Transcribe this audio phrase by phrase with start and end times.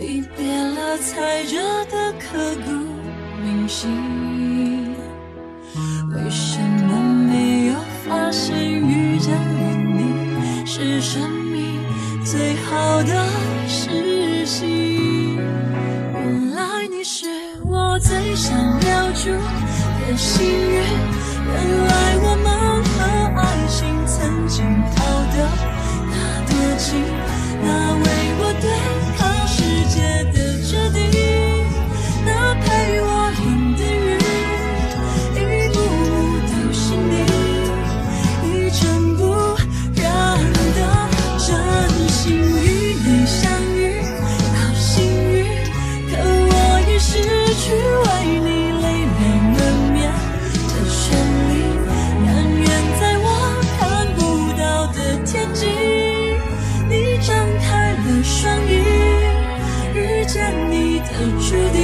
[0.00, 1.58] 离别了才觉
[1.90, 2.70] 得刻骨
[3.44, 4.94] 铭心，
[6.14, 7.74] 为什么没有
[8.08, 11.78] 发现遇见了你是生命
[12.24, 13.12] 最好的
[13.68, 15.36] 事情？
[15.36, 17.26] 原来你是
[17.62, 19.28] 我最想留住
[20.00, 20.82] 的幸运，
[21.46, 21.52] 原
[21.88, 21.89] 来
[61.22, 61.79] 你注定。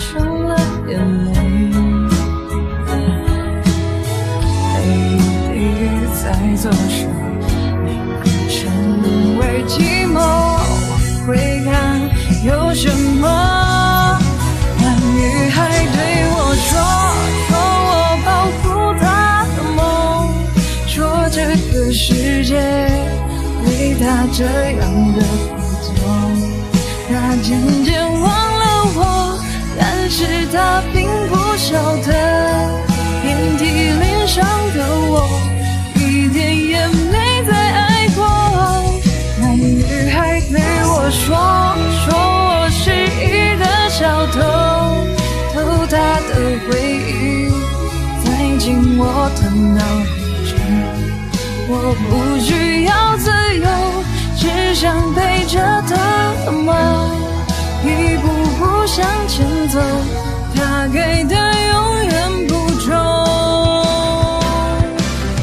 [0.00, 0.56] 成了
[0.88, 1.30] 眼泪。
[4.74, 4.78] 泪
[5.52, 5.54] 滴
[6.22, 6.24] 在
[6.56, 7.06] 左手，
[7.84, 7.86] 你
[8.48, 8.58] 成
[9.38, 10.16] 为寂寞。
[10.88, 10.92] 往
[11.26, 11.28] 回
[11.66, 11.70] 看，
[12.44, 12.84] 有什
[13.20, 13.24] 么？
[14.78, 15.18] 那女
[15.50, 15.56] 孩
[15.92, 15.98] 对
[16.32, 16.34] 我
[16.66, 16.70] 说，
[17.46, 17.50] 说
[17.90, 17.92] 我
[18.24, 18.64] 保护
[18.98, 19.04] 她
[19.54, 19.78] 的梦，
[20.86, 21.36] 说这
[21.70, 22.50] 个世界
[23.66, 23.68] 对
[24.00, 24.38] 她这
[24.80, 24.82] 样
[25.12, 25.94] 的不同。
[27.06, 27.12] 她
[27.42, 27.48] 渐
[27.84, 27.88] 渐
[28.22, 28.39] 忘了，
[30.12, 32.12] 是他并不晓得，
[33.22, 34.44] 遍体鳞伤
[34.74, 35.30] 的我，
[35.94, 38.18] 一点也没再爱过。
[39.40, 41.38] 那女孩对我说，
[42.04, 44.36] 说我是一个小偷，
[45.54, 45.96] 偷她
[46.28, 46.30] 的
[46.66, 46.68] 回
[47.06, 47.48] 忆，
[48.24, 50.10] 塞进我的脑海
[50.44, 50.50] 中。
[51.68, 51.72] 我
[52.10, 52.10] 不
[52.42, 53.64] 需要自由，
[54.36, 55.54] 只想陪着
[55.88, 57.19] 她吗？
[58.92, 59.78] 向前走，
[60.56, 62.90] 他给的永远不重，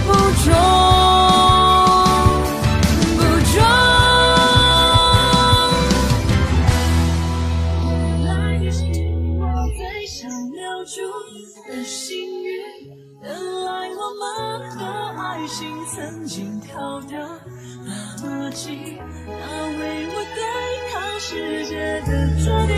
[0.05, 0.11] 不
[0.43, 0.51] 重，
[3.15, 3.19] 不
[3.53, 3.55] 重。
[7.85, 7.89] 原
[8.25, 8.27] 来
[8.59, 8.83] 你是
[9.39, 9.41] 我
[9.77, 10.99] 最想留住
[11.69, 12.51] 的幸运，
[13.23, 14.77] 原来我们和
[15.21, 15.57] 爱情
[15.95, 17.15] 曾经靠得
[17.85, 17.89] 那
[18.27, 19.31] 么近，那
[19.79, 20.39] 为我对
[20.91, 22.09] 抗世界的
[22.43, 22.75] 决定